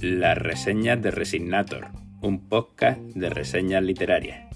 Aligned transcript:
Las 0.00 0.38
reseñas 0.38 1.02
de 1.02 1.10
Resignator, 1.10 1.88
un 2.22 2.48
podcast 2.48 3.00
de 3.00 3.30
reseñas 3.30 3.82
literarias. 3.82 4.48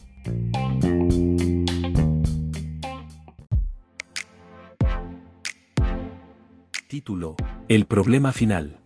Título: 6.88 7.37
El 7.69 7.87
problema 7.87 8.32
final. 8.32 8.78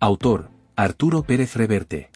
Autor: 0.00 0.50
Arturo 0.76 1.24
Pérez 1.24 1.56
Reverte. 1.56 2.10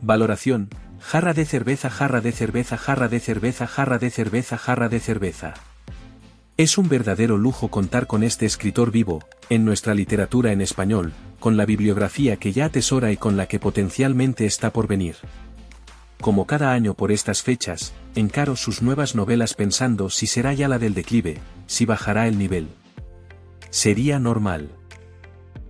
Valoración: 0.00 0.68
jarra 1.00 1.34
de 1.34 1.44
cerveza, 1.44 1.90
jarra 1.90 2.20
de 2.20 2.32
cerveza, 2.32 2.76
jarra 2.76 3.08
de 3.08 3.20
cerveza, 3.20 3.66
jarra 3.66 3.98
de 3.98 4.10
cerveza, 4.10 4.56
jarra 4.56 4.88
de 4.88 5.00
cerveza. 5.00 5.54
Es 6.56 6.78
un 6.78 6.88
verdadero 6.88 7.36
lujo 7.36 7.66
contar 7.66 8.06
con 8.06 8.22
este 8.22 8.46
escritor 8.46 8.92
vivo, 8.92 9.24
en 9.50 9.64
nuestra 9.64 9.92
literatura 9.92 10.52
en 10.52 10.60
español, 10.60 11.12
con 11.40 11.56
la 11.56 11.66
bibliografía 11.66 12.36
que 12.36 12.52
ya 12.52 12.66
atesora 12.66 13.10
y 13.10 13.16
con 13.16 13.36
la 13.36 13.46
que 13.46 13.58
potencialmente 13.58 14.46
está 14.46 14.72
por 14.72 14.86
venir. 14.86 15.16
Como 16.20 16.46
cada 16.46 16.72
año 16.72 16.94
por 16.94 17.10
estas 17.10 17.42
fechas, 17.42 17.92
encaro 18.14 18.54
sus 18.54 18.82
nuevas 18.82 19.16
novelas 19.16 19.54
pensando 19.54 20.10
si 20.10 20.28
será 20.28 20.54
ya 20.54 20.68
la 20.68 20.78
del 20.78 20.94
declive, 20.94 21.40
si 21.66 21.86
bajará 21.86 22.28
el 22.28 22.38
nivel. 22.38 22.68
Sería 23.70 24.20
normal. 24.20 24.70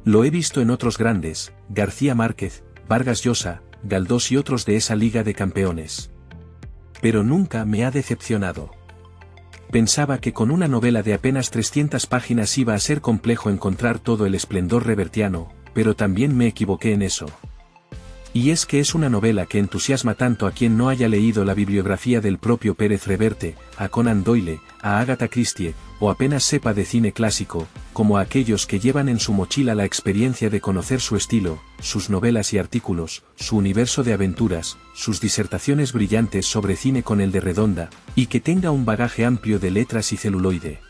Lo 0.05 0.23
he 0.23 0.29
visto 0.29 0.61
en 0.61 0.69
otros 0.69 0.99
grandes, 0.99 1.55
García 1.71 2.15
Márquez, 2.15 2.63
Vargas 2.87 3.23
Llosa, 3.23 3.63
Galdós 3.85 4.31
y 4.31 4.37
otros 4.37 4.67
de 4.67 4.77
esa 4.77 4.97
liga 4.97 5.25
de 5.25 5.33
campeones. 5.33 6.11
Pero 7.01 7.25
nunca 7.25 7.65
me 7.65 7.87
ha 7.87 7.91
decepcionado. 7.91 8.84
Pensaba 9.75 10.19
que 10.19 10.33
con 10.33 10.53
una 10.53 10.69
novela 10.69 11.03
de 11.03 11.15
apenas 11.15 11.51
300 11.51 12.07
páginas 12.07 12.57
iba 12.59 12.75
a 12.75 12.79
ser 12.79 13.01
complejo 13.01 13.51
encontrar 13.51 13.99
todo 13.99 14.25
el 14.25 14.37
esplendor 14.37 14.87
revertiano, 14.87 15.49
pero 15.73 15.97
también 15.97 16.37
me 16.37 16.47
equivoqué 16.47 16.93
en 16.93 17.03
eso. 17.03 17.27
Y 18.37 18.51
es 18.51 18.67
que 18.67 18.81
es 18.81 18.97
una 18.97 19.09
novela 19.09 19.47
que 19.47 19.61
entusiasma 19.61 20.15
tanto 20.17 20.49
a 20.49 20.51
quien 20.51 20.77
no 20.77 20.89
haya 20.89 21.07
leído 21.07 21.45
la 21.45 21.55
bibliografía 21.55 22.21
del 22.21 22.39
propio 22.39 22.75
Pérez 22.75 23.07
Reverte, 23.07 23.55
a 23.79 23.89
Conan 23.89 24.25
Doyle, 24.25 24.59
a 24.83 24.99
Agatha 24.99 25.29
Christie, 25.29 25.73
o 26.01 26.11
apenas 26.11 26.43
sepa 26.43 26.75
de 26.75 26.85
cine 26.85 27.13
clásico, 27.13 27.69
como 27.93 28.19
a 28.19 28.23
aquellos 28.23 28.67
que 28.67 28.81
llevan 28.81 29.09
en 29.09 29.21
su 29.21 29.33
mochila 29.33 29.77
la 29.77 29.85
experiencia 29.85 30.51
de 30.51 30.61
conocer 30.61 31.01
su 31.01 31.15
estilo, 31.15 31.63
sus 31.79 32.11
novelas 32.11 32.53
y 32.53 32.59
artículos, 32.59 33.23
su 33.37 33.57
universo 33.57 34.03
de 34.03 34.15
aventuras, 34.15 34.79
sus 34.95 35.21
disertaciones 35.21 35.93
brillantes 35.93 36.45
sobre 36.45 36.75
cine 36.75 37.05
con 37.05 37.21
el 37.21 37.31
de 37.31 37.39
redonda, 37.39 37.89
y 38.17 38.27
que 38.27 38.41
tenga 38.41 38.73
un 38.73 38.85
bagaje 38.85 39.25
amplio 39.25 39.61
de 39.61 39.71
letras 39.71 40.13
y 40.13 40.17
celuloide. 40.17 40.81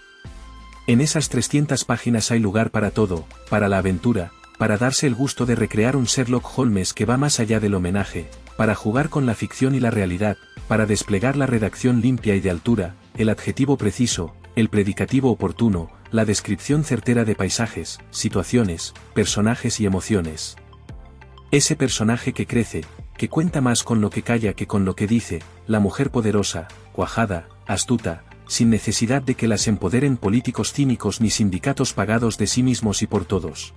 En 0.86 1.03
esas 1.03 1.29
300 1.29 1.84
páginas 1.84 2.31
hay 2.31 2.39
lugar 2.39 2.70
para 2.70 2.91
todo, 2.91 3.27
para 3.51 3.69
la 3.69 3.79
aventura, 3.79 4.33
para 4.58 4.78
darse 4.78 5.06
el 5.06 5.14
gusto 5.14 5.47
de 5.47 5.55
recrear 5.55 5.97
un 5.97 6.05
Sherlock 6.05 6.58
Holmes 6.58 6.92
que 6.92 7.05
va 7.05 7.16
más 7.16 7.41
allá 7.41 7.60
del 7.60 7.74
homenaje, 7.74 8.28
para 8.56 8.74
jugar 8.74 9.08
con 9.08 9.27
la 9.27 9.34
ficción 9.34 9.74
y 9.74 9.80
la 9.80 9.91
realidad, 9.91 10.36
para 10.69 10.86
desplegar 10.86 11.36
la 11.36 11.46
redacción 11.46 12.00
limpia 12.00 12.34
y 12.34 12.41
de 12.41 12.50
altura, 12.50 12.94
el 13.16 13.28
adjetivo 13.28 13.77
preciso, 13.77 14.34
el 14.56 14.69
predicativo 14.69 15.30
oportuno, 15.30 15.91
la 16.11 16.24
descripción 16.24 16.84
certera 16.84 17.24
de 17.24 17.34
paisajes, 17.34 17.98
situaciones, 18.11 18.94
personajes 19.14 19.80
y 19.80 19.86
emociones. 19.86 20.56
Ese 21.50 21.77
personaje 21.77 22.33
que 22.33 22.46
crece, 22.46 22.84
que 23.16 23.28
cuenta 23.28 23.61
más 23.61 23.83
con 23.83 24.00
lo 24.00 24.11
que 24.11 24.22
calla 24.22 24.55
que 24.55 24.66
con 24.66 24.84
lo 24.84 24.94
que 24.94 25.06
dice, 25.06 25.42
la 25.66 25.80
mujer 25.80 26.11
poderosa, 26.11 26.68
cuajada, 26.92 27.48
astuta, 27.66 28.24
sin 28.46 28.70
necesidad 28.70 29.22
de 29.22 29.34
que 29.34 29.48
las 29.48 29.66
empoderen 29.68 30.16
políticos 30.16 30.72
cínicos 30.72 31.20
ni 31.20 31.30
sindicatos 31.30 31.92
pagados 31.92 32.39
de 32.39 32.46
sí 32.46 32.62
mismos 32.62 33.02
y 33.02 33.06
por 33.06 33.24
todos. 33.24 33.74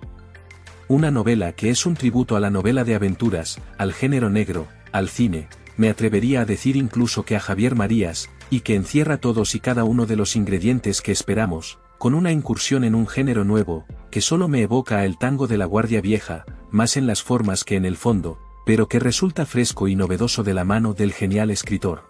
Una 0.89 1.11
novela 1.11 1.51
que 1.51 1.69
es 1.69 1.85
un 1.85 1.95
tributo 1.95 2.37
a 2.37 2.39
la 2.39 2.49
novela 2.49 2.85
de 2.85 2.95
aventuras, 2.95 3.59
al 3.77 3.91
género 3.91 4.29
negro, 4.29 4.67
al 4.93 5.09
cine, 5.09 5.49
me 5.75 5.89
atrevería 5.89 6.41
a 6.41 6.45
decir 6.45 6.77
incluso 6.77 7.23
que 7.23 7.35
a 7.35 7.41
Javier 7.41 7.75
Marías, 7.75 8.29
y 8.49 8.61
que 8.61 8.75
encierra 8.75 9.17
todos 9.17 9.53
y 9.53 9.59
cada 9.59 9.83
uno 9.83 10.05
de 10.05 10.15
los 10.15 10.37
ingredientes 10.37 11.01
que 11.01 11.11
esperamos, 11.11 11.77
con 11.97 12.13
una 12.13 12.31
incursión 12.31 12.85
en 12.85 12.95
un 12.95 13.05
género 13.05 13.43
nuevo, 13.43 13.85
que 14.11 14.21
solo 14.21 14.47
me 14.47 14.61
evoca 14.61 15.03
el 15.03 15.17
tango 15.17 15.45
de 15.45 15.57
la 15.57 15.65
Guardia 15.65 15.99
Vieja, 15.99 16.45
más 16.71 16.95
en 16.95 17.05
las 17.05 17.21
formas 17.21 17.65
que 17.65 17.75
en 17.75 17.83
el 17.83 17.97
fondo, 17.97 18.39
pero 18.65 18.87
que 18.87 18.99
resulta 18.99 19.45
fresco 19.45 19.89
y 19.89 19.95
novedoso 19.97 20.43
de 20.43 20.53
la 20.53 20.63
mano 20.63 20.93
del 20.93 21.11
genial 21.11 21.51
escritor. 21.51 22.03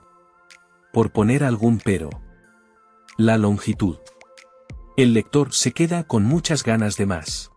Por 0.93 1.11
poner 1.11 1.43
algún 1.43 1.79
pero. 1.83 2.11
La 3.17 3.39
longitud. 3.39 3.97
El 4.97 5.15
lector 5.15 5.51
se 5.51 5.71
queda 5.71 6.03
con 6.03 6.23
muchas 6.25 6.63
ganas 6.63 6.95
de 6.95 7.07
más. 7.07 7.51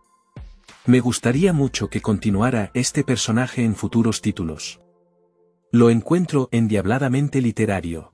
Me 0.91 0.99
gustaría 0.99 1.53
mucho 1.53 1.89
que 1.89 2.01
continuara 2.01 2.69
este 2.73 3.05
personaje 3.05 3.63
en 3.63 3.75
futuros 3.75 4.19
títulos. 4.19 4.81
Lo 5.71 5.89
encuentro 5.89 6.49
endiabladamente 6.51 7.39
literario. 7.39 8.10